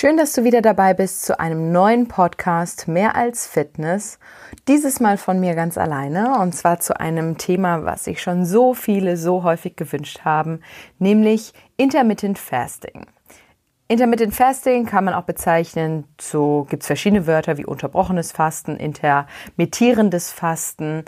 [0.00, 4.20] Schön, dass du wieder dabei bist zu einem neuen Podcast Mehr als Fitness.
[4.68, 8.74] Dieses Mal von mir ganz alleine und zwar zu einem Thema, was sich schon so
[8.74, 10.60] viele so häufig gewünscht haben,
[11.00, 13.06] nämlich Intermittent Fasting.
[13.88, 20.30] Intermittent Fasting kann man auch bezeichnen, so gibt es verschiedene Wörter wie unterbrochenes Fasten, intermittierendes
[20.30, 21.06] Fasten,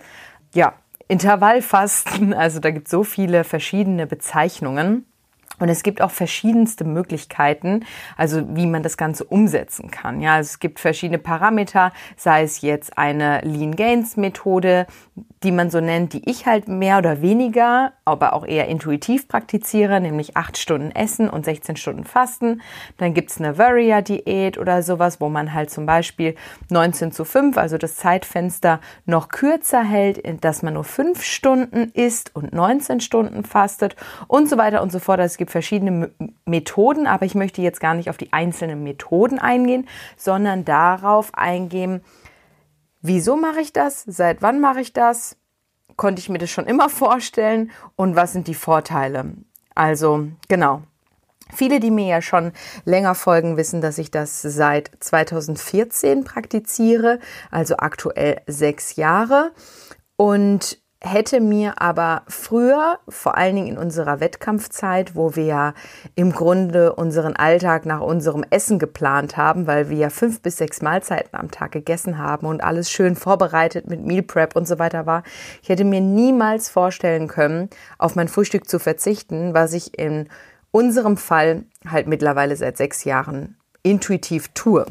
[0.53, 0.73] ja,
[1.07, 5.07] Intervallfasten, also da gibt es so viele verschiedene Bezeichnungen.
[5.61, 7.85] Und es gibt auch verschiedenste Möglichkeiten,
[8.17, 10.21] also wie man das Ganze umsetzen kann.
[10.21, 14.87] Ja, also es gibt verschiedene Parameter, sei es jetzt eine Lean Gains Methode,
[15.43, 20.01] die man so nennt, die ich halt mehr oder weniger, aber auch eher intuitiv praktiziere,
[20.01, 22.61] nämlich acht Stunden Essen und 16 Stunden Fasten.
[22.99, 26.35] Dann gibt's eine Warrior Diät oder sowas, wo man halt zum Beispiel
[26.71, 32.35] 19 zu 5, also das Zeitfenster noch kürzer hält, dass man nur fünf Stunden isst
[32.35, 33.97] und 19 Stunden fastet
[34.29, 35.21] und so weiter und so fort.
[35.21, 36.11] Also es gibt gibt verschiedene
[36.45, 42.03] Methoden, aber ich möchte jetzt gar nicht auf die einzelnen Methoden eingehen, sondern darauf eingehen,
[43.03, 45.37] wieso mache ich das, seit wann mache ich das,
[45.97, 49.33] konnte ich mir das schon immer vorstellen und was sind die Vorteile.
[49.75, 50.83] Also genau.
[51.53, 52.53] Viele, die mir ja schon
[52.85, 57.19] länger folgen, wissen, dass ich das seit 2014 praktiziere,
[57.51, 59.51] also aktuell sechs Jahre.
[60.15, 65.75] Und hätte mir aber früher, vor allen Dingen in unserer Wettkampfzeit, wo wir ja
[66.15, 70.83] im Grunde unseren Alltag nach unserem Essen geplant haben, weil wir ja fünf bis sechs
[70.83, 75.07] Mahlzeiten am Tag gegessen haben und alles schön vorbereitet mit Meal Prep und so weiter
[75.07, 75.23] war,
[75.63, 80.29] ich hätte mir niemals vorstellen können, auf mein Frühstück zu verzichten, was ich in
[80.71, 84.85] unserem Fall halt mittlerweile seit sechs Jahren intuitiv tue.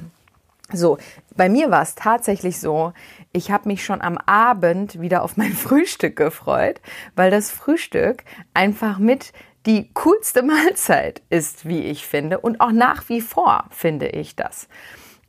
[0.71, 0.97] So,
[1.35, 2.93] bei mir war es tatsächlich so,
[3.31, 6.81] ich habe mich schon am Abend wieder auf mein Frühstück gefreut,
[7.15, 9.33] weil das Frühstück einfach mit
[9.65, 12.39] die coolste Mahlzeit ist, wie ich finde.
[12.39, 14.67] Und auch nach wie vor finde ich das.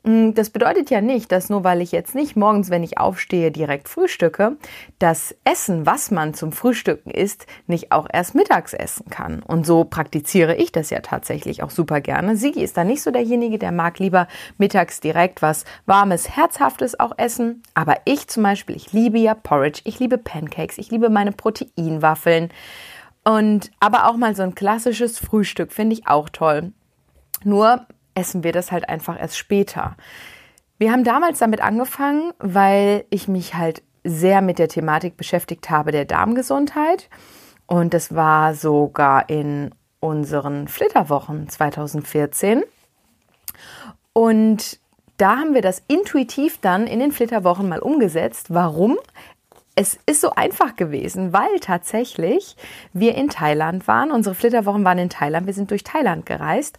[0.03, 3.51] Mm, das bedeutet ja nicht, dass nur weil ich jetzt nicht morgens, wenn ich aufstehe,
[3.51, 4.57] direkt frühstücke,
[4.99, 9.43] das Essen, was man zum Frühstücken isst, nicht auch erst mittags essen kann.
[9.43, 12.37] Und so praktiziere ich das ja tatsächlich auch super gerne.
[12.37, 14.27] Sigi ist da nicht so derjenige, der mag lieber
[14.59, 17.63] mittags direkt was warmes, herzhaftes auch essen.
[17.75, 22.51] Aber ich zum Beispiel, ich liebe ja Porridge, ich liebe Pancakes, ich liebe meine Proteinwaffeln.
[23.23, 26.73] Und aber auch mal so ein klassisches Frühstück finde ich auch toll.
[27.45, 29.97] Nur essen wir das halt einfach erst später.
[30.79, 35.93] Wir haben damals damit angefangen, weil ich mich halt sehr mit der Thematik beschäftigt habe
[35.93, 37.09] der Darmgesundheit.
[37.67, 39.71] Und das war sogar in
[40.01, 42.65] unseren Flitterwochen 2014.
[44.13, 44.81] Und
[45.19, 48.47] da haben wir das intuitiv dann in den Flitterwochen mal umgesetzt.
[48.49, 48.99] Warum?
[49.81, 52.55] Es ist so einfach gewesen, weil tatsächlich
[52.93, 54.11] wir in Thailand waren.
[54.11, 55.47] Unsere Flitterwochen waren in Thailand.
[55.47, 56.79] Wir sind durch Thailand gereist.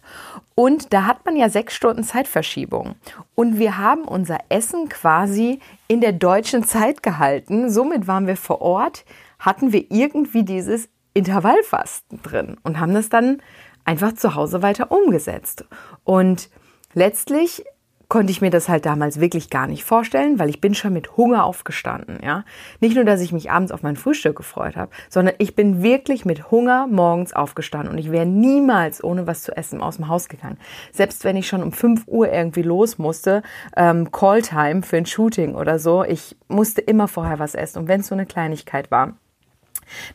[0.54, 2.94] Und da hat man ja sechs Stunden Zeitverschiebung.
[3.34, 5.58] Und wir haben unser Essen quasi
[5.88, 7.70] in der deutschen Zeit gehalten.
[7.70, 9.04] Somit waren wir vor Ort,
[9.40, 13.42] hatten wir irgendwie dieses Intervallfasten drin und haben das dann
[13.84, 15.64] einfach zu Hause weiter umgesetzt.
[16.04, 16.50] Und
[16.94, 17.64] letztlich
[18.12, 21.16] konnte ich mir das halt damals wirklich gar nicht vorstellen, weil ich bin schon mit
[21.16, 22.44] Hunger aufgestanden, ja.
[22.78, 26.26] Nicht nur, dass ich mich abends auf mein Frühstück gefreut habe, sondern ich bin wirklich
[26.26, 30.28] mit Hunger morgens aufgestanden und ich wäre niemals ohne was zu essen aus dem Haus
[30.28, 30.58] gegangen.
[30.92, 33.42] Selbst wenn ich schon um 5 Uhr irgendwie los musste,
[33.78, 38.00] ähm, Calltime für ein Shooting oder so, ich musste immer vorher was essen und wenn
[38.00, 39.14] es so eine Kleinigkeit war.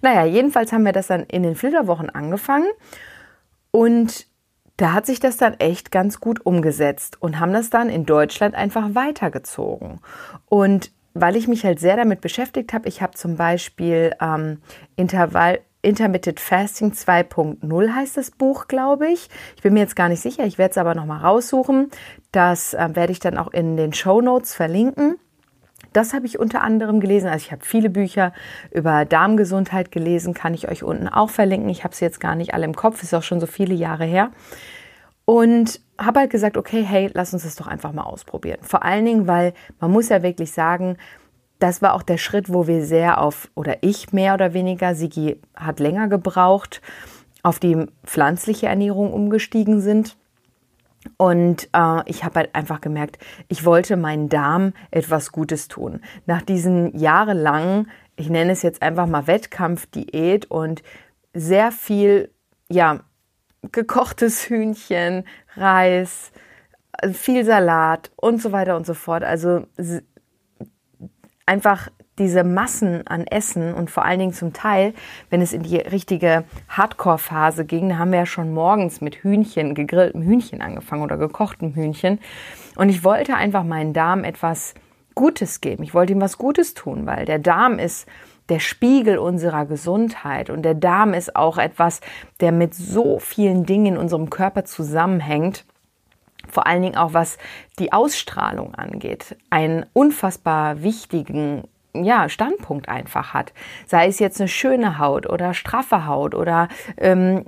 [0.03, 2.69] Naja, jedenfalls haben wir das dann in den Flitterwochen angefangen
[3.71, 4.27] und
[4.77, 8.55] da hat sich das dann echt ganz gut umgesetzt und haben das dann in Deutschland
[8.55, 9.99] einfach weitergezogen.
[10.45, 14.59] Und weil ich mich halt sehr damit beschäftigt habe, ich habe zum Beispiel ähm,
[14.95, 19.29] Intervall, Intermittent Fasting 2.0 heißt das Buch, glaube ich.
[19.55, 21.89] Ich bin mir jetzt gar nicht sicher, ich werde es aber nochmal raussuchen.
[22.31, 25.17] Das äh, werde ich dann auch in den Show Notes verlinken.
[25.97, 27.27] Das habe ich unter anderem gelesen.
[27.27, 28.31] Also ich habe viele Bücher
[28.69, 31.69] über Darmgesundheit gelesen, kann ich euch unten auch verlinken.
[31.69, 34.05] Ich habe sie jetzt gar nicht alle im Kopf, ist auch schon so viele Jahre
[34.05, 34.29] her.
[35.25, 38.59] Und habe halt gesagt, okay, hey, lass uns das doch einfach mal ausprobieren.
[38.61, 40.97] Vor allen Dingen, weil man muss ja wirklich sagen,
[41.57, 45.41] das war auch der Schritt, wo wir sehr auf, oder ich mehr oder weniger, Sigi
[45.55, 46.79] hat länger gebraucht,
[47.41, 50.15] auf die pflanzliche Ernährung umgestiegen sind.
[51.17, 53.17] Und äh, ich habe halt einfach gemerkt,
[53.47, 56.01] ich wollte meinen Darm etwas Gutes tun.
[56.27, 60.83] Nach diesen jahrelangen, ich nenne es jetzt einfach mal Wettkampfdiät und
[61.33, 62.31] sehr viel,
[62.69, 63.01] ja,
[63.71, 65.25] gekochtes Hühnchen,
[65.55, 66.31] Reis,
[67.13, 69.23] viel Salat und so weiter und so fort.
[69.23, 69.65] Also
[71.45, 74.93] einfach diese Massen an Essen und vor allen Dingen zum Teil,
[75.29, 79.75] wenn es in die richtige Hardcore-Phase ging, da haben wir ja schon morgens mit Hühnchen,
[79.75, 82.19] gegrilltem Hühnchen angefangen oder gekochtem Hühnchen.
[82.75, 84.73] Und ich wollte einfach meinen Darm etwas
[85.15, 85.83] Gutes geben.
[85.83, 88.07] Ich wollte ihm was Gutes tun, weil der Darm ist
[88.49, 92.01] der Spiegel unserer Gesundheit und der Darm ist auch etwas,
[92.39, 95.65] der mit so vielen Dingen in unserem Körper zusammenhängt
[96.49, 97.37] vor allen Dingen auch was
[97.77, 101.63] die Ausstrahlung angeht, einen unfassbar wichtigen
[102.03, 103.53] ja, Standpunkt einfach hat.
[103.85, 106.67] Sei es jetzt eine schöne Haut oder straffe Haut oder
[106.97, 107.45] ähm,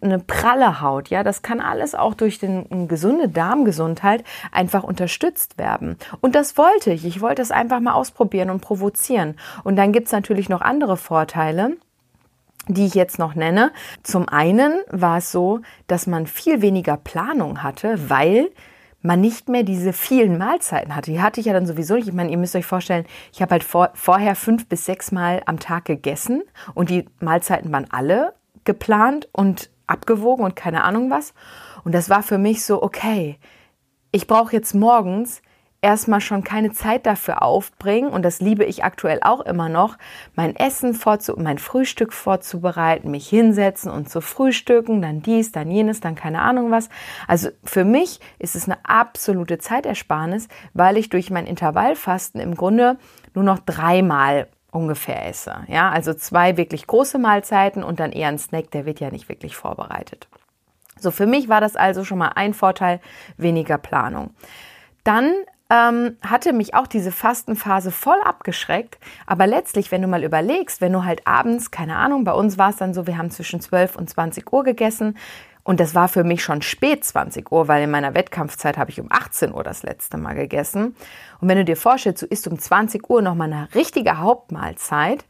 [0.00, 5.58] eine pralle Haut, ja, das kann alles auch durch den, eine gesunde Darmgesundheit einfach unterstützt
[5.58, 5.96] werden.
[6.20, 7.04] Und das wollte ich.
[7.04, 9.36] Ich wollte es einfach mal ausprobieren und provozieren.
[9.62, 11.76] Und dann gibt's natürlich noch andere Vorteile
[12.66, 13.72] die ich jetzt noch nenne.
[14.02, 18.50] Zum einen war es so, dass man viel weniger Planung hatte, weil
[19.04, 21.10] man nicht mehr diese vielen Mahlzeiten hatte.
[21.10, 22.08] Die hatte ich ja dann sowieso nicht.
[22.08, 25.42] Ich meine, ihr müsst euch vorstellen, ich habe halt vor, vorher fünf bis sechs Mal
[25.44, 26.42] am Tag gegessen
[26.74, 28.34] und die Mahlzeiten waren alle
[28.64, 31.34] geplant und abgewogen und keine Ahnung was.
[31.84, 33.38] Und das war für mich so, okay,
[34.10, 35.42] ich brauche jetzt morgens
[35.84, 39.98] erstmal schon keine Zeit dafür aufbringen, und das liebe ich aktuell auch immer noch,
[40.34, 46.00] mein Essen vorzu mein Frühstück vorzubereiten, mich hinsetzen und zu frühstücken, dann dies, dann jenes,
[46.00, 46.88] dann keine Ahnung was.
[47.28, 52.96] Also für mich ist es eine absolute Zeitersparnis, weil ich durch mein Intervallfasten im Grunde
[53.34, 55.64] nur noch dreimal ungefähr esse.
[55.68, 59.28] Ja, also zwei wirklich große Mahlzeiten und dann eher ein Snack, der wird ja nicht
[59.28, 60.28] wirklich vorbereitet.
[60.98, 63.00] So, für mich war das also schon mal ein Vorteil,
[63.36, 64.30] weniger Planung.
[65.04, 65.34] Dann
[65.70, 68.98] ähm, hatte mich auch diese Fastenphase voll abgeschreckt.
[69.26, 72.70] Aber letztlich, wenn du mal überlegst, wenn du halt abends, keine Ahnung, bei uns war
[72.70, 75.16] es dann so, wir haben zwischen 12 und 20 Uhr gegessen.
[75.64, 79.00] Und das war für mich schon spät 20 Uhr, weil in meiner Wettkampfzeit habe ich
[79.00, 80.94] um 18 Uhr das letzte Mal gegessen.
[81.40, 85.24] Und wenn du dir vorstellst, du isst um 20 Uhr nochmal eine richtige Hauptmahlzeit,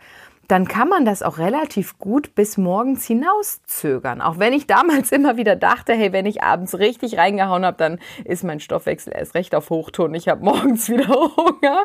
[0.48, 4.20] dann kann man das auch relativ gut bis morgens hinauszögern.
[4.20, 7.98] Auch wenn ich damals immer wieder dachte, hey, wenn ich abends richtig reingehauen habe, dann
[8.24, 10.14] ist mein Stoffwechsel erst recht auf Hochton.
[10.14, 11.84] Ich habe morgens wieder Hunger.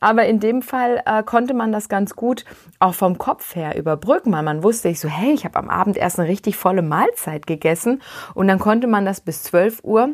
[0.00, 2.44] Aber in dem Fall äh, konnte man das ganz gut
[2.78, 5.96] auch vom Kopf her überbrücken, weil man wusste ich so, hey, ich habe am Abend
[5.96, 8.02] erst eine richtig volle Mahlzeit gegessen
[8.34, 10.10] und dann konnte man das bis 12 Uhr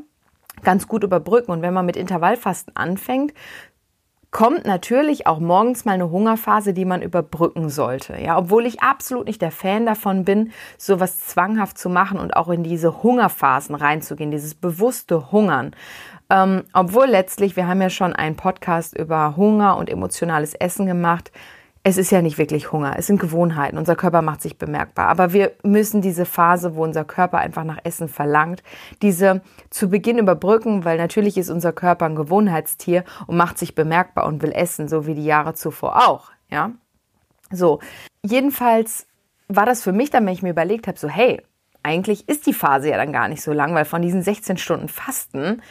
[0.62, 1.52] ganz gut überbrücken.
[1.52, 3.32] Und wenn man mit Intervallfasten anfängt,
[4.36, 8.20] kommt natürlich auch morgens mal eine Hungerphase, die man überbrücken sollte.
[8.20, 12.50] Ja, obwohl ich absolut nicht der Fan davon bin, sowas zwanghaft zu machen und auch
[12.50, 15.74] in diese Hungerphasen reinzugehen, dieses bewusste Hungern.
[16.28, 21.32] Ähm, obwohl letztlich, wir haben ja schon einen Podcast über Hunger und emotionales Essen gemacht
[21.88, 23.78] es ist ja nicht wirklich Hunger, es sind Gewohnheiten.
[23.78, 25.06] Unser Körper macht sich bemerkbar.
[25.06, 28.64] Aber wir müssen diese Phase, wo unser Körper einfach nach Essen verlangt,
[29.02, 29.40] diese
[29.70, 34.42] zu Beginn überbrücken, weil natürlich ist unser Körper ein Gewohnheitstier und macht sich bemerkbar und
[34.42, 36.32] will essen, so wie die Jahre zuvor auch.
[36.50, 36.72] Ja,
[37.52, 37.78] so.
[38.24, 39.06] Jedenfalls
[39.46, 41.40] war das für mich dann, wenn ich mir überlegt habe, so hey,
[41.84, 44.88] eigentlich ist die Phase ja dann gar nicht so lang, weil von diesen 16 Stunden
[44.88, 45.62] Fasten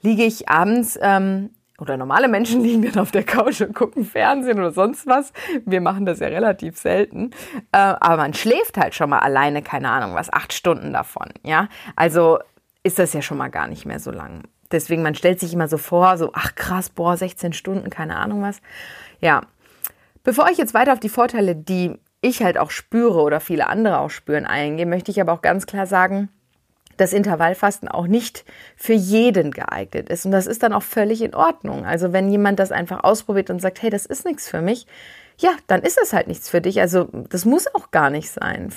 [0.00, 4.58] liege ich abends ähm, oder normale Menschen liegen dann auf der Couch und gucken Fernsehen
[4.58, 5.32] oder sonst was.
[5.64, 7.30] Wir machen das ja relativ selten.
[7.72, 11.28] Äh, aber man schläft halt schon mal alleine, keine Ahnung was, acht Stunden davon.
[11.42, 12.38] Ja, also
[12.82, 14.44] ist das ja schon mal gar nicht mehr so lang.
[14.70, 18.42] Deswegen, man stellt sich immer so vor, so, ach krass, boah, 16 Stunden, keine Ahnung
[18.42, 18.60] was.
[19.20, 19.42] Ja.
[20.24, 23.98] Bevor ich jetzt weiter auf die Vorteile, die ich halt auch spüre oder viele andere
[23.98, 26.30] auch spüren, eingehe, möchte ich aber auch ganz klar sagen,
[26.96, 28.44] dass Intervallfasten auch nicht
[28.76, 30.24] für jeden geeignet ist.
[30.26, 31.84] Und das ist dann auch völlig in Ordnung.
[31.84, 34.86] Also wenn jemand das einfach ausprobiert und sagt, hey, das ist nichts für mich,
[35.38, 36.80] ja, dann ist das halt nichts für dich.
[36.80, 38.72] Also das muss auch gar nicht sein.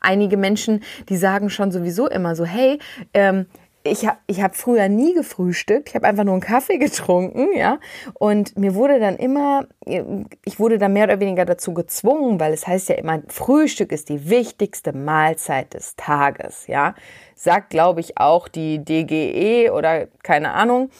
[0.00, 2.78] Einige Menschen, die sagen schon sowieso immer so, hey,
[3.12, 3.46] ähm,
[3.84, 7.78] ich habe ich hab früher nie gefrühstückt, ich habe einfach nur einen Kaffee getrunken, ja.
[8.14, 12.66] Und mir wurde dann immer, ich wurde dann mehr oder weniger dazu gezwungen, weil es
[12.66, 16.94] heißt ja immer, Frühstück ist die wichtigste Mahlzeit des Tages, ja.
[17.34, 20.90] Sagt, glaube ich, auch die DGE oder keine Ahnung.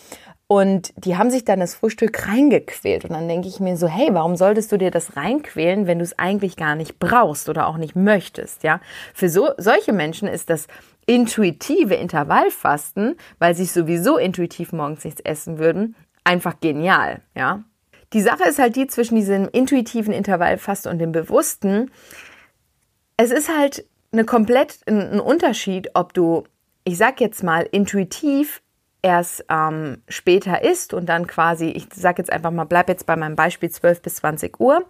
[0.52, 3.04] Und die haben sich dann das Frühstück reingequält.
[3.04, 6.04] Und dann denke ich mir so, hey, warum solltest du dir das reinquälen, wenn du
[6.04, 8.80] es eigentlich gar nicht brauchst oder auch nicht möchtest, ja?
[9.14, 10.66] Für so, solche Menschen ist das
[11.06, 17.64] intuitive Intervallfasten, weil sie sowieso intuitiv morgens nichts essen würden, einfach genial, ja.
[18.12, 21.90] Die Sache ist halt die zwischen diesem intuitiven Intervallfasten und dem bewussten.
[23.16, 26.44] Es ist halt eine komplett ein Unterschied, ob du,
[26.84, 28.61] ich sag jetzt mal, intuitiv
[29.02, 33.16] erst ähm, später isst und dann quasi, ich sage jetzt einfach mal, bleib jetzt bei
[33.16, 34.84] meinem Beispiel 12 bis 20 Uhr.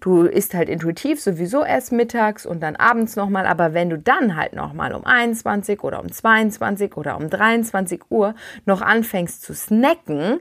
[0.00, 4.36] Du isst halt intuitiv sowieso erst mittags und dann abends nochmal, aber wenn du dann
[4.36, 10.40] halt nochmal um 21 oder um 22 oder um 23 Uhr noch anfängst zu snacken,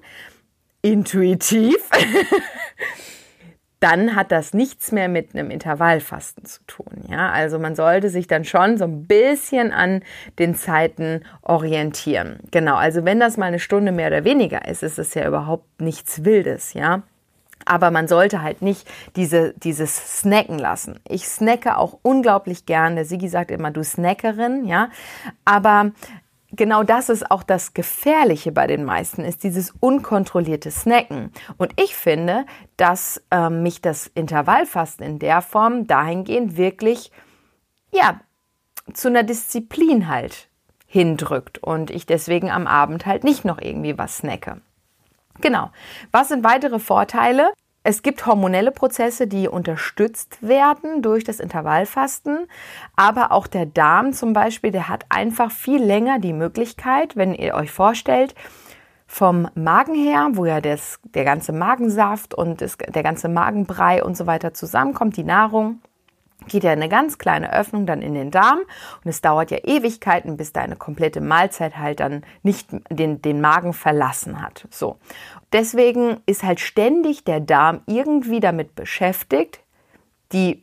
[0.84, 1.78] intuitiv,
[3.80, 7.06] dann hat das nichts mehr mit einem Intervallfasten zu tun.
[7.10, 10.02] Ja, also man sollte sich dann schon so ein bisschen an
[10.40, 12.40] den Zeiten orientieren.
[12.52, 12.76] Genau.
[12.76, 16.24] Also wenn das mal eine Stunde mehr oder weniger ist, ist es ja überhaupt nichts
[16.24, 16.74] Wildes.
[16.74, 17.04] Ja.
[17.66, 21.00] Aber man sollte halt nicht diese, dieses Snacken lassen.
[21.08, 22.96] Ich snacke auch unglaublich gern.
[22.96, 24.90] Der Sigi sagt immer, du Snackerin, ja.
[25.46, 25.92] Aber
[26.56, 31.32] genau das ist auch das Gefährliche bei den meisten, ist dieses unkontrollierte Snacken.
[31.58, 32.46] Und ich finde,
[32.78, 37.12] dass äh, mich das Intervallfasten in der Form dahingehend wirklich,
[37.92, 38.20] ja,
[38.94, 40.50] zu einer Disziplin halt
[40.86, 44.62] hindrückt und ich deswegen am Abend halt nicht noch irgendwie was snacke.
[45.42, 45.72] Genau.
[46.12, 47.52] Was sind weitere Vorteile?
[47.88, 52.48] Es gibt hormonelle Prozesse, die unterstützt werden durch das Intervallfasten,
[52.96, 57.54] aber auch der Darm zum Beispiel, der hat einfach viel länger die Möglichkeit, wenn ihr
[57.54, 58.34] euch vorstellt,
[59.06, 64.18] vom Magen her, wo ja das, der ganze Magensaft und das, der ganze Magenbrei und
[64.18, 65.80] so weiter zusammenkommt, die Nahrung,
[66.48, 68.60] geht ja eine ganz kleine Öffnung dann in den Darm
[69.04, 73.74] und es dauert ja Ewigkeiten, bis deine komplette Mahlzeit halt dann nicht den, den Magen
[73.74, 74.68] verlassen hat.
[74.70, 74.98] So.
[75.56, 79.62] Deswegen ist halt ständig der Darm irgendwie damit beschäftigt,
[80.34, 80.62] die,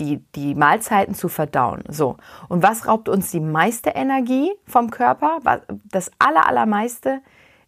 [0.00, 1.84] die, die Mahlzeiten zu verdauen.
[1.86, 2.16] So.
[2.48, 5.38] Und was raubt uns die meiste Energie vom Körper?
[5.92, 7.20] Das aller, allermeiste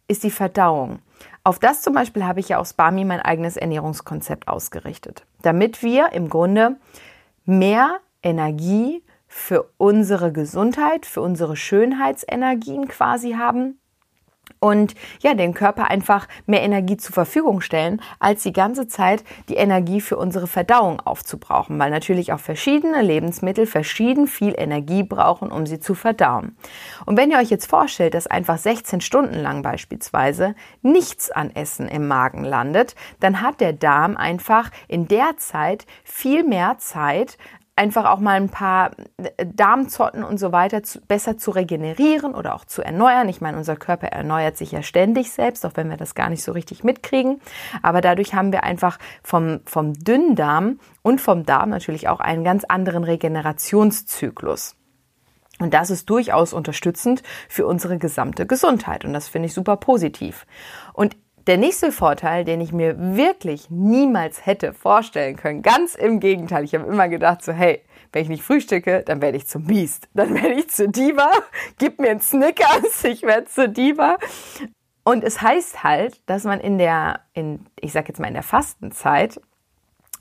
[0.08, 0.98] ist die Verdauung.
[1.44, 6.10] Auf das zum Beispiel habe ich ja aus Bami mein eigenes Ernährungskonzept ausgerichtet, damit wir
[6.10, 6.74] im Grunde
[7.44, 13.78] mehr Energie für unsere Gesundheit, für unsere Schönheitsenergien quasi haben
[14.64, 19.56] und ja, den Körper einfach mehr Energie zur Verfügung stellen, als die ganze Zeit die
[19.56, 25.66] Energie für unsere Verdauung aufzubrauchen, weil natürlich auch verschiedene Lebensmittel verschieden viel Energie brauchen, um
[25.66, 26.56] sie zu verdauen.
[27.04, 31.86] Und wenn ihr euch jetzt vorstellt, dass einfach 16 Stunden lang beispielsweise nichts an Essen
[31.86, 37.36] im Magen landet, dann hat der Darm einfach in der Zeit viel mehr Zeit,
[37.76, 42.54] einfach auch mal ein paar äh, Darmzotten und so weiter zu, besser zu regenerieren oder
[42.54, 43.28] auch zu erneuern.
[43.28, 46.44] Ich meine, unser Körper erneuert sich ja ständig selbst, auch wenn wir das gar nicht
[46.44, 47.40] so richtig mitkriegen.
[47.82, 52.64] Aber dadurch haben wir einfach vom, vom Dünndarm und vom Darm natürlich auch einen ganz
[52.64, 54.76] anderen Regenerationszyklus.
[55.60, 59.04] Und das ist durchaus unterstützend für unsere gesamte Gesundheit.
[59.04, 60.46] Und das finde ich super positiv.
[60.92, 61.16] Und
[61.46, 66.74] der nächste Vorteil, den ich mir wirklich niemals hätte vorstellen können, ganz im Gegenteil, ich
[66.74, 67.82] habe immer gedacht so, hey,
[68.12, 71.30] wenn ich nicht frühstücke, dann werde ich zum Biest, dann werde ich zur Diva,
[71.78, 74.16] gib mir einen Snickers, ich werde zur Diva.
[75.02, 78.42] Und es heißt halt, dass man in der, in, ich sag jetzt mal in der
[78.42, 79.40] Fastenzeit,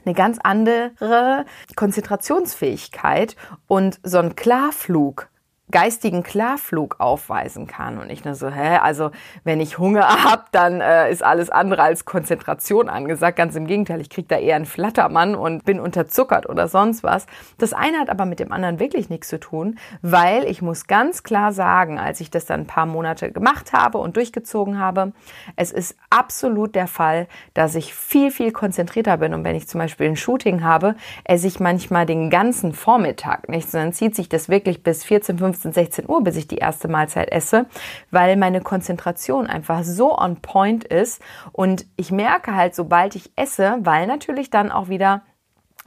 [0.06, 1.46] eine ganz andere
[1.78, 3.38] Konzentrationsfähigkeit
[3.68, 5.30] und so ein Klarflug
[5.72, 7.98] geistigen Klarflug aufweisen kann.
[7.98, 9.12] Und ich nur so, hä, also
[9.44, 13.38] wenn ich Hunger habe, dann äh, ist alles andere als Konzentration angesagt.
[13.38, 17.26] Ganz im Gegenteil, ich kriege da eher einen Flattermann und bin unterzuckert oder sonst was.
[17.58, 21.24] Das eine hat aber mit dem anderen wirklich nichts zu tun, weil ich muss ganz
[21.24, 25.14] klar sagen, als ich das dann ein paar Monate gemacht habe und durchgezogen habe,
[25.56, 29.34] es ist absolut der Fall, dass ich viel, viel konzentrierter bin.
[29.34, 33.72] Und wenn ich zum Beispiel ein Shooting habe, esse ich manchmal den ganzen Vormittag nicht,
[33.72, 36.88] sondern zieht sich das wirklich bis 14, 15 15, 16 Uhr, bis ich die erste
[36.88, 37.66] Mahlzeit esse,
[38.12, 43.78] weil meine Konzentration einfach so on point ist und ich merke halt, sobald ich esse,
[43.82, 45.24] weil natürlich dann auch wieder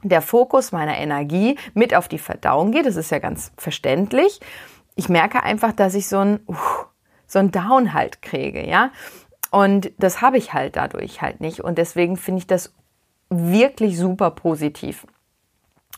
[0.03, 4.39] der Fokus meiner Energie mit auf die Verdauung geht, das ist ja ganz verständlich.
[4.95, 6.55] Ich merke einfach, dass ich so ein, uh,
[7.25, 8.91] so ein Down halt kriege, ja.
[9.49, 11.61] Und das habe ich halt dadurch halt nicht.
[11.61, 12.73] Und deswegen finde ich das
[13.29, 15.07] wirklich super positiv.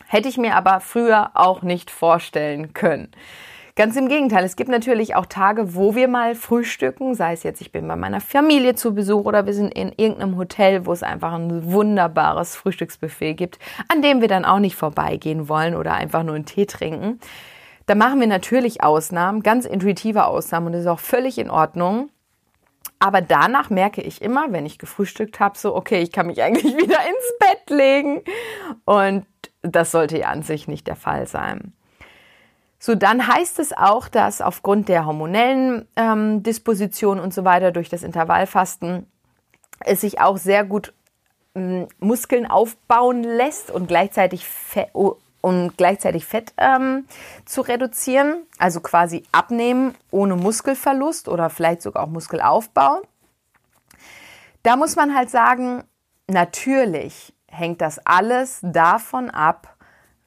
[0.06, 3.10] Hätte ich mir aber früher auch nicht vorstellen können.
[3.80, 7.62] Ganz im Gegenteil, es gibt natürlich auch Tage, wo wir mal frühstücken, sei es jetzt,
[7.62, 11.02] ich bin bei meiner Familie zu Besuch oder wir sind in irgendeinem Hotel, wo es
[11.02, 13.58] einfach ein wunderbares Frühstücksbuffet gibt,
[13.88, 17.20] an dem wir dann auch nicht vorbeigehen wollen oder einfach nur einen Tee trinken.
[17.86, 22.10] Da machen wir natürlich Ausnahmen, ganz intuitive Ausnahmen und das ist auch völlig in Ordnung.
[22.98, 26.64] Aber danach merke ich immer, wenn ich gefrühstückt habe, so, okay, ich kann mich eigentlich
[26.76, 28.20] wieder ins Bett legen.
[28.84, 29.24] Und
[29.62, 31.72] das sollte ja an sich nicht der Fall sein.
[32.82, 37.90] So, dann heißt es auch, dass aufgrund der hormonellen ähm, Disposition und so weiter durch
[37.90, 39.06] das Intervallfasten
[39.80, 40.94] es sich auch sehr gut
[41.54, 47.04] ähm, Muskeln aufbauen lässt und gleichzeitig Fett, um gleichzeitig Fett ähm,
[47.44, 53.02] zu reduzieren, also quasi abnehmen ohne Muskelverlust oder vielleicht sogar auch Muskelaufbau.
[54.62, 55.84] Da muss man halt sagen,
[56.28, 59.76] natürlich hängt das alles davon ab,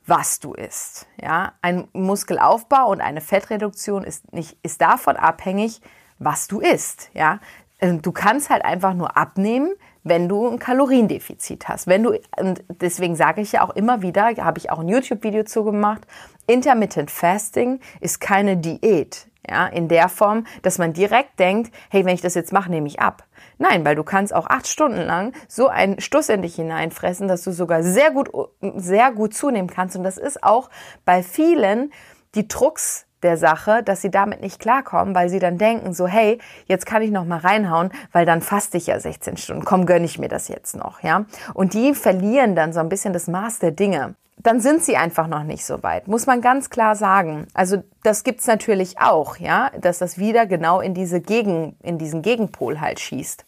[0.05, 1.07] was du isst.
[1.22, 5.81] Ja, ein Muskelaufbau und eine Fettreduktion ist nicht, ist davon abhängig,
[6.19, 7.10] was du isst.
[7.13, 7.39] Ja,
[7.79, 11.88] ähm, du kannst halt einfach nur abnehmen, wenn du ein Kaloriendefizit hast.
[11.88, 15.43] Wenn du, und deswegen sage ich ja auch immer wieder, habe ich auch ein YouTube-Video
[15.43, 16.05] zu gemacht,
[16.48, 19.27] Intermittent Fasting ist keine Diät.
[19.50, 22.88] Ja, in der Form, dass man direkt denkt, hey, wenn ich das jetzt mache, nehme
[22.88, 23.25] ich ab.
[23.57, 27.43] Nein, weil du kannst auch acht Stunden lang so einen Stuss in dich hineinfressen, dass
[27.43, 28.29] du sogar sehr gut,
[28.62, 29.95] sehr gut zunehmen kannst.
[29.95, 30.69] Und das ist auch
[31.05, 31.91] bei vielen
[32.36, 36.39] die Drucks der Sache, dass sie damit nicht klarkommen, weil sie dann denken so, hey,
[36.65, 39.65] jetzt kann ich noch mal reinhauen, weil dann faste ich ja 16 Stunden.
[39.65, 41.25] Komm, gönn ich mir das jetzt noch, ja?
[41.53, 44.15] Und die verlieren dann so ein bisschen das Maß der Dinge.
[44.43, 47.47] Dann sind sie einfach noch nicht so weit, muss man ganz klar sagen.
[47.53, 52.21] Also das gibt's natürlich auch, ja, dass das wieder genau in diese Gegen, in diesen
[52.21, 53.45] Gegenpol halt schießt.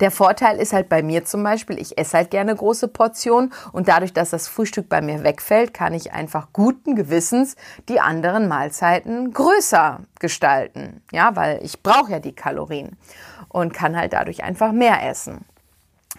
[0.00, 3.88] Der Vorteil ist halt bei mir zum Beispiel, ich esse halt gerne große Portionen und
[3.88, 7.56] dadurch, dass das Frühstück bei mir wegfällt, kann ich einfach guten Gewissens
[7.88, 11.02] die anderen Mahlzeiten größer gestalten.
[11.12, 12.96] Ja, weil ich brauche ja die Kalorien
[13.48, 15.44] und kann halt dadurch einfach mehr essen.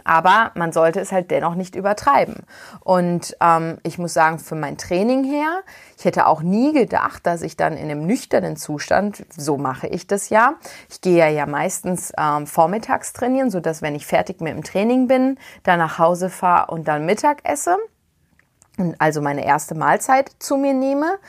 [0.04, 2.44] Aber man sollte es halt dennoch nicht übertreiben.
[2.82, 5.62] Und ähm, ich muss sagen, für mein Training her,
[5.98, 10.08] ich hätte auch nie gedacht, dass ich dann in einem nüchternen Zustand, so mache ich
[10.08, 10.56] das ja,
[10.90, 15.08] ich gehe ja, ja meistens ähm, vormittags trainieren, sodass wenn ich fertig mit dem Training
[15.08, 17.78] bin, dann nach Hause fahre und dann Mittag esse.
[18.78, 21.20] Und also meine erste Mahlzeit zu mir nehme.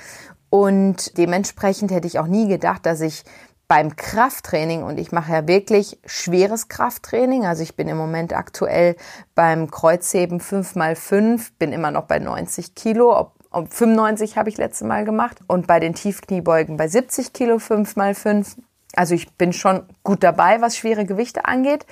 [0.50, 3.24] Und dementsprechend hätte ich auch nie gedacht, dass ich
[3.70, 7.46] beim Krafttraining und ich mache ja wirklich schweres Krafttraining.
[7.46, 8.96] Also ich bin im Moment aktuell
[9.36, 13.16] beim Kreuzheben 5x5, bin immer noch bei 90 Kilo.
[13.16, 17.58] Ob, ob 95 habe ich letzte Mal gemacht und bei den Tiefkniebeugen bei 70 Kilo
[17.58, 18.56] 5x5.
[18.96, 21.86] Also ich bin schon gut dabei, was schwere Gewichte angeht.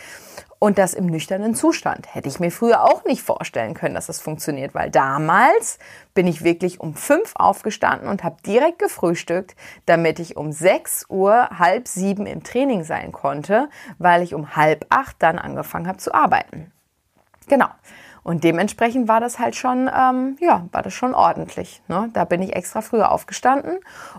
[0.61, 2.13] Und das im nüchternen Zustand.
[2.13, 5.79] Hätte ich mir früher auch nicht vorstellen können, dass das funktioniert, weil damals
[6.15, 9.55] bin ich wirklich um fünf aufgestanden und habe direkt gefrühstückt,
[9.87, 14.87] damit ich um sechs Uhr, halb sieben im Training sein konnte, weil ich um halb
[14.89, 16.73] acht dann angefangen habe zu arbeiten.
[17.47, 17.69] Genau.
[18.25, 21.83] Und dementsprechend war das halt schon, ähm, ja, war das schon ordentlich.
[21.89, 22.11] Ne?
[22.13, 23.79] Da bin ich extra früher aufgestanden,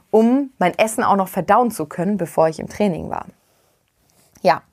[0.10, 3.25] um mein Essen auch noch verdauen zu können, bevor ich im Training war.
[4.41, 4.63] Ja,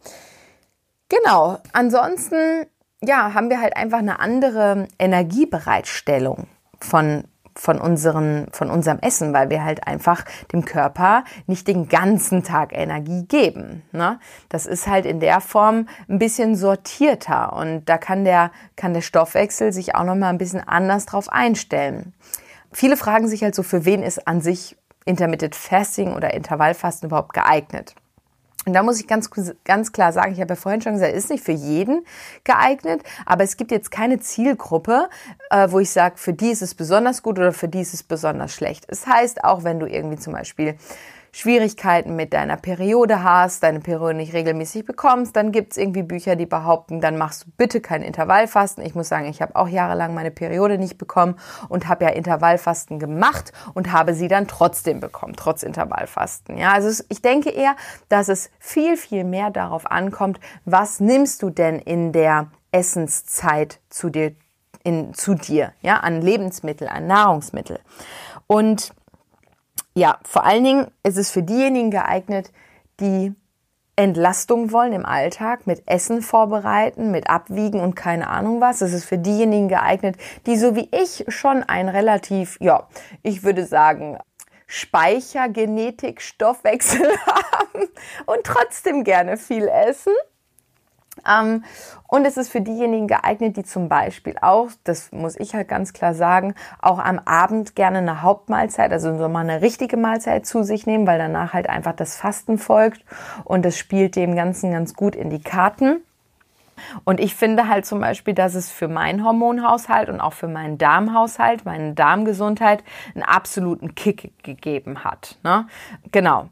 [1.09, 1.59] Genau.
[1.73, 2.67] Ansonsten,
[3.03, 6.47] ja, haben wir halt einfach eine andere Energiebereitstellung
[6.81, 7.25] von
[7.57, 12.73] von, unseren, von unserem Essen, weil wir halt einfach dem Körper nicht den ganzen Tag
[12.73, 13.83] Energie geben.
[13.93, 14.21] Ne?
[14.49, 19.01] Das ist halt in der Form ein bisschen sortierter und da kann der, kann der
[19.01, 22.15] Stoffwechsel sich auch nochmal ein bisschen anders drauf einstellen.
[22.73, 27.33] Viele fragen sich halt so, für wen ist an sich Intermittent Fasting oder Intervallfasten überhaupt
[27.33, 27.95] geeignet?
[28.67, 29.31] Und da muss ich ganz,
[29.65, 32.05] ganz klar sagen, ich habe ja vorhin schon gesagt, ist nicht für jeden
[32.43, 35.09] geeignet, aber es gibt jetzt keine Zielgruppe,
[35.51, 38.03] äh, wo ich sage, für die ist es besonders gut oder für die ist es
[38.03, 38.85] besonders schlecht.
[38.89, 40.75] Es heißt, auch wenn du irgendwie zum Beispiel
[41.37, 46.47] Schwierigkeiten mit deiner Periode hast, deine Periode nicht regelmäßig bekommst, dann gibt's irgendwie Bücher, die
[46.47, 48.83] behaupten, dann machst du bitte kein Intervallfasten.
[48.83, 51.37] Ich muss sagen, ich habe auch jahrelang meine Periode nicht bekommen
[51.69, 56.57] und habe ja Intervallfasten gemacht und habe sie dann trotzdem bekommen, trotz Intervallfasten.
[56.57, 57.77] Ja, also ich denke eher,
[58.09, 64.09] dass es viel, viel mehr darauf ankommt, was nimmst du denn in der Essenszeit zu
[64.09, 64.35] dir,
[64.85, 67.79] in, zu dir, ja, an Lebensmittel, an Nahrungsmittel.
[68.47, 68.95] Und
[69.97, 72.53] ja, vor allen Dingen ist es für diejenigen geeignet,
[73.01, 73.35] die
[73.97, 78.83] Entlastung wollen im Alltag, mit Essen vorbereiten, mit Abwiegen und keine Ahnung was.
[78.83, 82.89] Es ist für diejenigen geeignet, die so wie ich schon ein relativ, ja,
[83.23, 84.19] ich würde sagen,
[84.67, 87.89] Speichergenetik, Stoffwechsel haben
[88.27, 90.13] und trotzdem gerne viel essen.
[91.29, 91.65] Ähm,
[92.09, 95.93] und es ist für diejenigen geeignet, die zum Beispiel auch, das muss ich halt ganz
[95.93, 100.63] klar sagen, auch am Abend gerne eine Hauptmahlzeit, also so mal eine richtige Mahlzeit zu
[100.63, 103.05] sich nehmen, weil danach halt einfach das Fasten folgt
[103.45, 106.01] und das spielt dem Ganzen ganz gut in die Karten.
[107.05, 110.79] Und ich finde halt zum Beispiel, dass es für meinen Hormonhaushalt und auch für meinen
[110.79, 115.39] Darmhaushalt, meine Darmgesundheit einen absoluten Kick gegeben hat.
[115.43, 115.67] Ne?
[116.13, 116.49] Genau.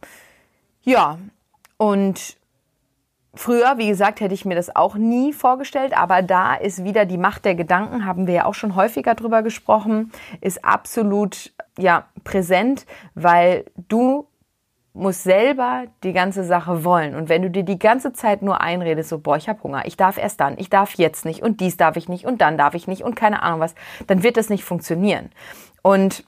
[0.83, 1.18] Ja,
[1.77, 2.37] und
[3.36, 7.18] Früher, wie gesagt, hätte ich mir das auch nie vorgestellt, aber da ist wieder die
[7.18, 12.86] Macht der Gedanken, haben wir ja auch schon häufiger drüber gesprochen, ist absolut ja präsent,
[13.14, 14.28] weil du
[14.92, 17.16] musst selber die ganze Sache wollen.
[17.16, 19.96] Und wenn du dir die ganze Zeit nur einredest, so, boah, ich habe Hunger, ich
[19.96, 22.74] darf erst dann, ich darf jetzt nicht und dies darf ich nicht und dann darf
[22.74, 23.74] ich nicht und keine Ahnung was,
[24.06, 25.30] dann wird das nicht funktionieren.
[25.82, 26.24] Und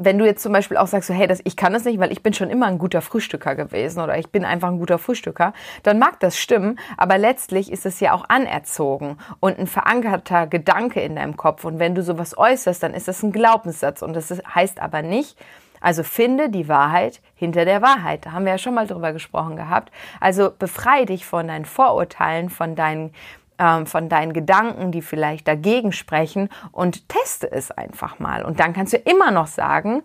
[0.00, 2.12] wenn du jetzt zum Beispiel auch sagst, so, hey, das, ich kann das nicht, weil
[2.12, 5.52] ich bin schon immer ein guter Frühstücker gewesen oder ich bin einfach ein guter Frühstücker,
[5.82, 11.00] dann mag das stimmen, aber letztlich ist es ja auch anerzogen und ein verankerter Gedanke
[11.00, 11.64] in deinem Kopf.
[11.64, 15.36] Und wenn du sowas äußerst, dann ist das ein Glaubenssatz und das heißt aber nicht,
[15.80, 18.26] Also finde die Wahrheit hinter der Wahrheit.
[18.26, 19.92] Da haben wir ja schon mal drüber gesprochen gehabt.
[20.20, 23.12] Also befreie dich von deinen Vorurteilen, von deinen
[23.58, 28.44] ähm, von deinen Gedanken, die vielleicht dagegen sprechen und teste es einfach mal.
[28.44, 30.02] Und dann kannst du immer noch sagen,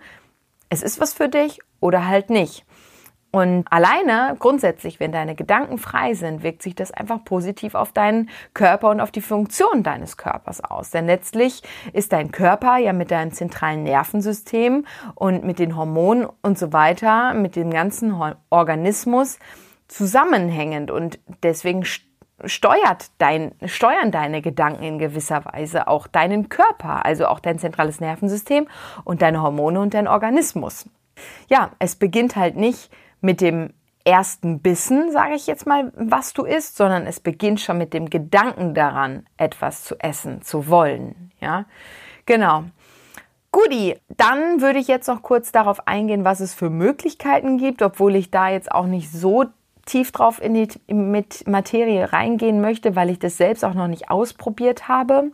[0.70, 2.66] es ist was für dich oder halt nicht.
[3.36, 8.30] Und alleine, grundsätzlich, wenn deine Gedanken frei sind, wirkt sich das einfach positiv auf deinen
[8.54, 10.92] Körper und auf die Funktion deines Körpers aus.
[10.92, 11.64] Denn letztlich
[11.94, 14.86] ist dein Körper ja mit deinem zentralen Nervensystem
[15.16, 18.14] und mit den Hormonen und so weiter, mit dem ganzen
[18.52, 19.40] Organismus
[19.88, 21.86] zusammenhängend und deswegen
[22.46, 28.00] steuert dein, steuern deine Gedanken in gewisser Weise auch deinen Körper, also auch dein zentrales
[28.00, 28.68] Nervensystem
[29.04, 30.90] und deine Hormone und dein Organismus.
[31.48, 32.92] Ja, es beginnt halt nicht
[33.22, 33.74] mit dem
[34.06, 38.10] ersten Bissen, sage ich jetzt mal, was du isst, sondern es beginnt schon mit dem
[38.10, 41.32] Gedanken daran, etwas zu essen, zu wollen.
[41.40, 41.66] Ja,
[42.26, 42.66] genau.
[43.52, 48.16] Guti, dann würde ich jetzt noch kurz darauf eingehen, was es für Möglichkeiten gibt, obwohl
[48.16, 49.46] ich da jetzt auch nicht so
[49.86, 54.10] tief drauf in die mit Materie reingehen möchte, weil ich das selbst auch noch nicht
[54.10, 55.32] ausprobiert habe.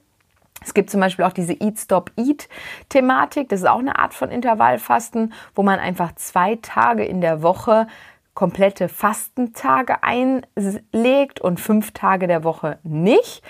[0.61, 2.49] Es gibt zum Beispiel auch diese Eat Stop Eat
[2.89, 3.49] Thematik.
[3.49, 7.87] Das ist auch eine Art von Intervallfasten, wo man einfach zwei Tage in der Woche
[8.33, 13.41] komplette Fastentage einlegt und fünf Tage der Woche nicht.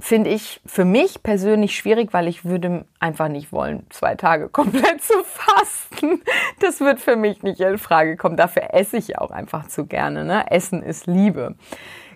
[0.00, 5.02] Finde ich für mich persönlich schwierig, weil ich würde einfach nicht wollen, zwei Tage komplett
[5.02, 6.22] zu fasten.
[6.60, 8.36] Das wird für mich nicht in Frage kommen.
[8.36, 10.24] Dafür esse ich auch einfach zu gerne.
[10.24, 10.50] Ne?
[10.50, 11.54] Essen ist Liebe.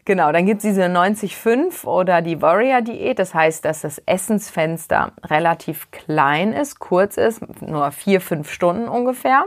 [0.07, 3.19] Genau, dann gibt es diese 90-5 oder die Warrior-Diät.
[3.19, 9.47] Das heißt, dass das Essensfenster relativ klein ist, kurz ist, nur vier, fünf Stunden ungefähr.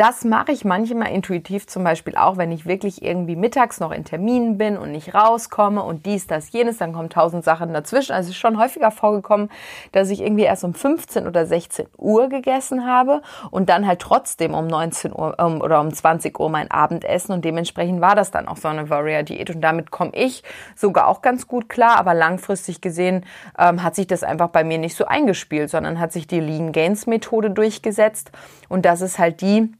[0.00, 4.02] Das mache ich manchmal intuitiv zum Beispiel auch, wenn ich wirklich irgendwie mittags noch in
[4.02, 8.12] Terminen bin und nicht rauskomme und dies, das, jenes, dann kommen tausend Sachen dazwischen.
[8.12, 9.50] Also es ist schon häufiger vorgekommen,
[9.92, 14.54] dass ich irgendwie erst um 15 oder 16 Uhr gegessen habe und dann halt trotzdem
[14.54, 18.48] um 19 Uhr um, oder um 20 Uhr mein Abendessen und dementsprechend war das dann
[18.48, 20.42] auch so eine Warrior-Diät und damit komme ich
[20.76, 23.26] sogar auch ganz gut klar, aber langfristig gesehen
[23.58, 26.72] ähm, hat sich das einfach bei mir nicht so eingespielt, sondern hat sich die Lean
[26.72, 28.32] Gains Methode durchgesetzt
[28.70, 29.70] und das ist halt die,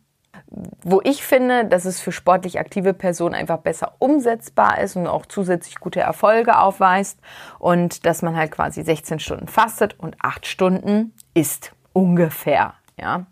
[0.82, 5.26] wo ich finde, dass es für sportlich aktive Personen einfach besser umsetzbar ist und auch
[5.26, 7.18] zusätzlich gute Erfolge aufweist
[7.58, 13.26] und dass man halt quasi 16 Stunden fastet und 8 Stunden isst ungefähr, ja.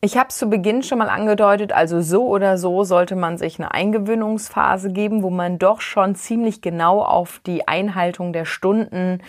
[0.00, 3.58] Ich habe es zu Beginn schon mal angedeutet, also so oder so sollte man sich
[3.58, 9.22] eine Eingewöhnungsphase geben, wo man doch schon ziemlich genau auf die Einhaltung der Stunden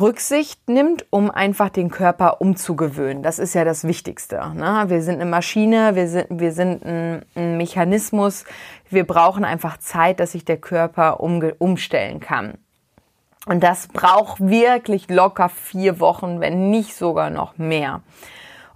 [0.00, 3.22] Rücksicht nimmt, um einfach den Körper umzugewöhnen.
[3.22, 4.36] Das ist ja das Wichtigste.
[4.54, 4.84] Ne?
[4.88, 8.44] Wir sind eine Maschine, wir sind, wir sind ein, ein Mechanismus.
[8.90, 12.58] Wir brauchen einfach Zeit, dass sich der Körper umge umstellen kann.
[13.46, 18.02] Und das braucht wirklich locker vier Wochen, wenn nicht sogar noch mehr.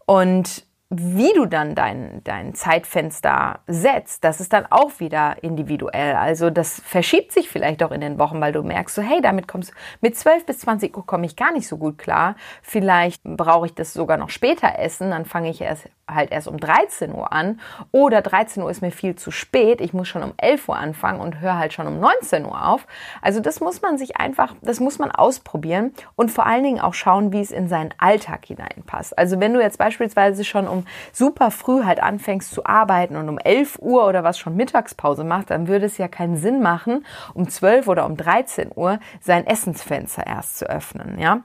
[0.06, 6.14] Und wie du dann dein, dein Zeitfenster setzt, das ist dann auch wieder individuell.
[6.16, 9.48] Also das verschiebt sich vielleicht auch in den Wochen, weil du merkst so, hey, damit
[9.48, 12.36] kommst mit 12 bis 20 Uhr komme ich gar nicht so gut klar.
[12.60, 16.58] Vielleicht brauche ich das sogar noch später essen, dann fange ich erst halt erst um
[16.58, 17.60] 13 Uhr an.
[17.90, 21.20] Oder 13 Uhr ist mir viel zu spät, ich muss schon um 11 Uhr anfangen
[21.20, 22.86] und höre halt schon um 19 Uhr auf.
[23.20, 26.94] Also das muss man sich einfach, das muss man ausprobieren und vor allen Dingen auch
[26.94, 29.16] schauen, wie es in seinen Alltag hineinpasst.
[29.18, 33.38] Also wenn du jetzt beispielsweise schon um super früh halt anfängst zu arbeiten und um
[33.38, 37.48] 11 Uhr oder was schon Mittagspause macht, dann würde es ja keinen Sinn machen, um
[37.48, 41.42] 12 oder um 13 Uhr sein Essensfenster erst zu öffnen, ja.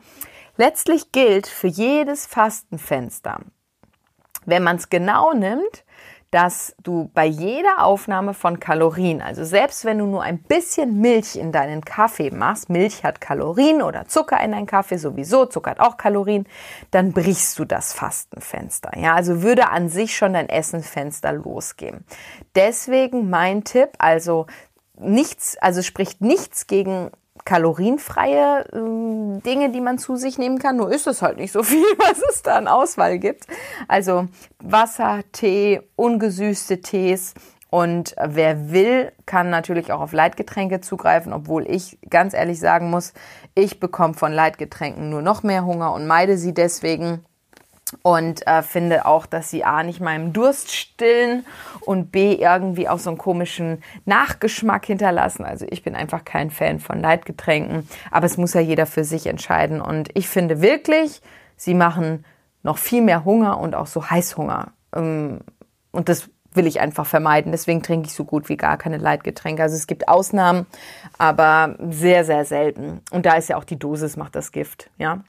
[0.60, 3.42] Letztlich gilt für jedes Fastenfenster,
[4.48, 5.84] wenn man es genau nimmt,
[6.32, 11.38] dass du bei jeder Aufnahme von Kalorien, also selbst wenn du nur ein bisschen Milch
[11.38, 15.80] in deinen Kaffee machst, Milch hat Kalorien oder Zucker in deinen Kaffee sowieso, Zucker hat
[15.80, 16.46] auch Kalorien,
[16.92, 18.92] dann brichst du das Fastenfenster.
[18.98, 22.04] Ja, also würde an sich schon dein Essenfenster losgehen.
[22.56, 24.48] Deswegen mein Tipp, also
[25.00, 27.12] nichts, also spricht nichts gegen
[27.48, 30.76] kalorienfreie äh, Dinge, die man zu sich nehmen kann.
[30.76, 33.48] Nur ist es halt nicht so viel, was es da an Auswahl gibt.
[33.88, 34.28] Also
[34.60, 37.34] Wasser, Tee, ungesüßte Tees.
[37.70, 43.14] Und wer will, kann natürlich auch auf Leitgetränke zugreifen, obwohl ich ganz ehrlich sagen muss,
[43.56, 47.26] ich bekomme von Leitgetränken nur noch mehr Hunger und meide sie deswegen
[48.02, 51.46] und äh, finde auch, dass sie A nicht meinem Durst stillen
[51.82, 55.46] und B irgendwie auch so einen komischen Nachgeschmack hinterlassen.
[55.46, 59.28] Also ich bin einfach kein Fan von Leitgetränken, aber es muss ja jeder für sich
[59.28, 61.22] entscheiden und ich finde wirklich,
[61.56, 62.26] sie machen
[62.64, 64.72] noch viel mehr Hunger und auch so Heißhunger.
[64.96, 65.40] Ähm,
[65.92, 67.52] und das will ich einfach vermeiden.
[67.52, 69.64] Deswegen trinke ich so gut wie gar keine Leitgetränke.
[69.64, 70.66] Also es gibt Ausnahmen,
[71.18, 73.02] aber sehr, sehr selten.
[73.12, 75.24] Und da ist ja auch die Dosis macht das Gift, ja.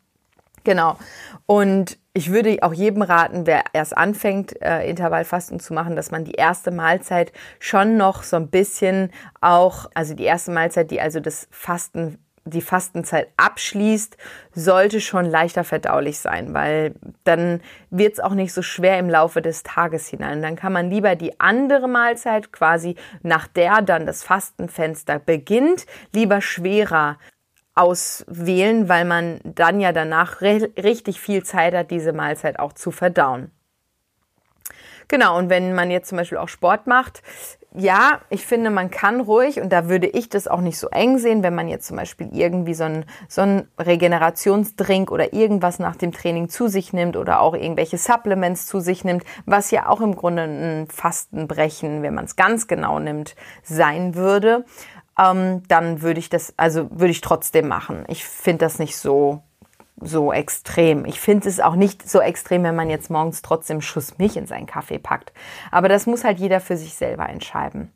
[0.64, 0.98] Genau.
[1.46, 6.24] Und ich würde auch jedem raten, wer erst anfängt, äh, Intervallfasten zu machen, dass man
[6.24, 11.20] die erste Mahlzeit schon noch so ein bisschen auch, also die erste Mahlzeit, die also
[11.20, 12.18] das Fasten
[12.48, 14.16] die Fastenzeit abschließt,
[14.54, 16.94] sollte schon leichter verdaulich sein, weil
[17.24, 20.42] dann wird es auch nicht so schwer im Laufe des Tages hinein.
[20.42, 26.40] Dann kann man lieber die andere Mahlzeit, quasi nach der dann das Fastenfenster beginnt, lieber
[26.40, 27.18] schwerer
[27.78, 33.50] auswählen, weil man dann ja danach richtig viel Zeit hat, diese Mahlzeit auch zu verdauen.
[35.08, 37.22] Genau, und wenn man jetzt zum Beispiel auch Sport macht,
[37.74, 41.18] ja, ich finde, man kann ruhig, und da würde ich das auch nicht so eng
[41.18, 45.96] sehen, wenn man jetzt zum Beispiel irgendwie so einen, so einen Regenerationsdrink oder irgendwas nach
[45.96, 50.00] dem Training zu sich nimmt oder auch irgendwelche Supplements zu sich nimmt, was ja auch
[50.00, 54.64] im Grunde ein Fastenbrechen, wenn man es ganz genau nimmt, sein würde,
[55.18, 58.04] ähm, dann würde ich das, also würde ich trotzdem machen.
[58.08, 59.42] Ich finde das nicht so
[60.00, 61.04] so extrem.
[61.04, 64.46] Ich finde es auch nicht so extrem, wenn man jetzt morgens trotzdem Schuss Milch in
[64.46, 65.32] seinen Kaffee packt.
[65.70, 67.92] Aber das muss halt jeder für sich selber entscheiden.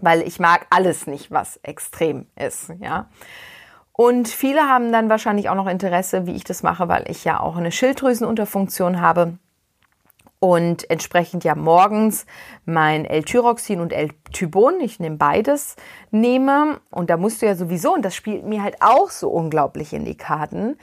[0.00, 3.08] Weil ich mag alles nicht, was extrem ist, ja.
[3.92, 7.40] Und viele haben dann wahrscheinlich auch noch Interesse, wie ich das mache, weil ich ja
[7.40, 9.38] auch eine Schilddrüsenunterfunktion habe
[10.38, 12.26] und entsprechend ja morgens
[12.64, 15.76] mein L-Tyroxin und L-Tybon, ich nehme beides,
[16.10, 16.80] nehme.
[16.90, 20.04] Und da musst du ja sowieso, und das spielt mir halt auch so unglaublich in
[20.04, 20.76] die Karten,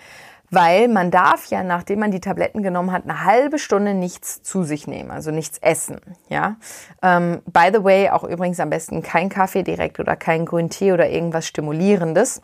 [0.50, 4.63] weil man darf ja, nachdem man die Tabletten genommen hat, eine halbe Stunde nichts zu
[4.63, 6.00] sich nehmen, also nichts essen.
[6.30, 6.58] Ja,
[7.02, 11.10] ähm, by the way, auch übrigens am besten kein Kaffee direkt oder kein Grüntee oder
[11.10, 12.42] irgendwas Stimulierendes.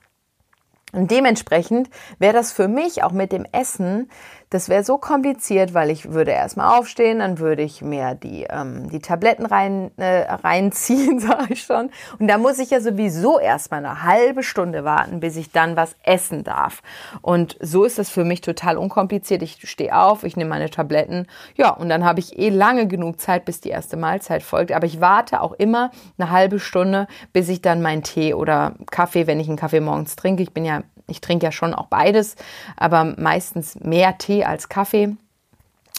[0.91, 4.09] Und dementsprechend wäre das für mich auch mit dem Essen,
[4.49, 8.89] das wäre so kompliziert, weil ich würde erstmal aufstehen, dann würde ich mir die, ähm,
[8.89, 11.91] die Tabletten rein, äh, reinziehen, sage ich schon.
[12.17, 15.95] Und da muss ich ja sowieso erstmal eine halbe Stunde warten, bis ich dann was
[16.01, 16.81] essen darf.
[17.21, 19.43] Und so ist das für mich total unkompliziert.
[19.43, 23.21] Ich stehe auf, ich nehme meine Tabletten, ja, und dann habe ich eh lange genug
[23.21, 24.71] Zeit, bis die erste Mahlzeit folgt.
[24.71, 29.27] Aber ich warte auch immer eine halbe Stunde, bis ich dann meinen Tee oder Kaffee,
[29.27, 32.35] wenn ich einen Kaffee morgens trinke, ich bin ja ich trinke ja schon auch beides,
[32.77, 35.15] aber meistens mehr Tee als Kaffee.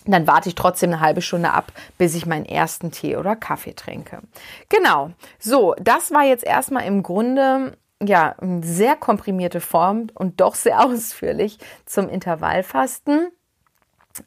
[0.06, 3.74] Dann warte ich trotzdem eine halbe Stunde ab, bis ich meinen ersten Tee oder Kaffee
[3.74, 4.20] trinke.
[4.70, 5.10] Genau.
[5.38, 10.80] So, das war jetzt erstmal im Grunde ja, eine sehr komprimierte Form und doch sehr
[10.84, 13.30] ausführlich zum Intervallfasten.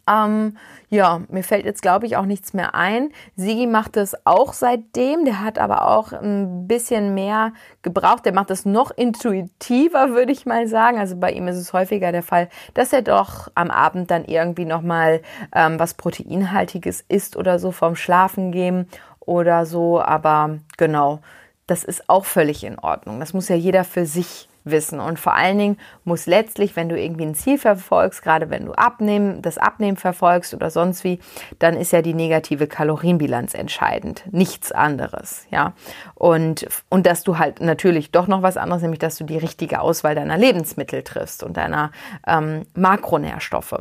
[0.07, 0.57] Ähm,
[0.89, 3.11] ja, mir fällt jetzt, glaube ich, auch nichts mehr ein.
[3.35, 5.25] Sigi macht das auch seitdem.
[5.25, 8.25] Der hat aber auch ein bisschen mehr gebraucht.
[8.25, 10.99] Der macht das noch intuitiver, würde ich mal sagen.
[10.99, 14.65] Also bei ihm ist es häufiger der Fall, dass er doch am Abend dann irgendwie
[14.65, 15.21] nochmal
[15.53, 18.87] ähm, was Proteinhaltiges isst oder so vom Schlafen gehen
[19.19, 20.01] oder so.
[20.01, 21.19] Aber genau,
[21.67, 23.19] das ist auch völlig in Ordnung.
[23.19, 24.99] Das muss ja jeder für sich wissen.
[24.99, 28.73] Und vor allen Dingen muss letztlich, wenn du irgendwie ein Ziel verfolgst, gerade wenn du
[28.73, 31.19] abnehmen, das Abnehmen verfolgst oder sonst wie,
[31.59, 34.23] dann ist ja die negative Kalorienbilanz entscheidend.
[34.31, 35.73] Nichts anderes, ja.
[36.15, 39.81] Und, und dass du halt natürlich doch noch was anderes, nämlich dass du die richtige
[39.81, 41.91] Auswahl deiner Lebensmittel triffst und deiner
[42.27, 43.75] ähm, Makronährstoffe.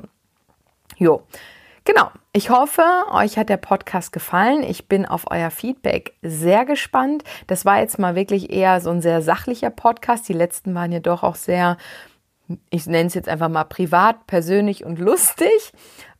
[0.98, 1.22] Jo.
[1.84, 2.10] Genau.
[2.32, 4.62] Ich hoffe, euch hat der Podcast gefallen.
[4.62, 7.24] Ich bin auf euer Feedback sehr gespannt.
[7.48, 10.28] Das war jetzt mal wirklich eher so ein sehr sachlicher Podcast.
[10.28, 11.76] Die letzten waren ja doch auch sehr,
[12.70, 15.72] ich nenne es jetzt einfach mal privat, persönlich und lustig.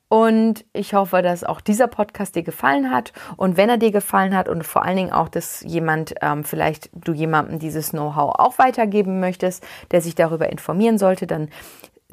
[0.09, 3.14] Und ich hoffe, dass auch dieser Podcast dir gefallen hat.
[3.38, 6.90] Und wenn er dir gefallen hat und vor allen Dingen auch, dass jemand, ähm, vielleicht
[6.92, 11.48] du jemandem dieses Know-how auch weitergeben möchtest, der sich darüber informieren sollte, dann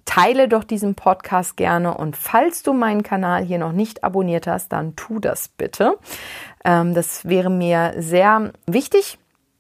[0.09, 4.69] Teile doch diesen Podcast gerne und falls du meinen Kanal hier noch nicht abonniert hast,
[4.69, 5.99] dann tu das bitte.
[6.65, 9.19] Ähm, das wäre mir sehr wichtig.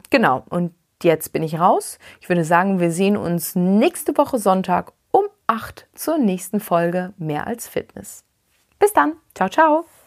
[0.09, 1.99] Genau, und jetzt bin ich raus.
[2.19, 7.45] Ich würde sagen, wir sehen uns nächste Woche Sonntag um 8 zur nächsten Folge Mehr
[7.45, 8.23] als Fitness.
[8.79, 9.13] Bis dann.
[9.35, 9.98] Ciao, ciao.